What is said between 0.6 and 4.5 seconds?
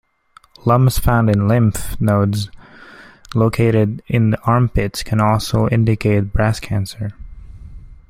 Lumps found in lymph nodes located in the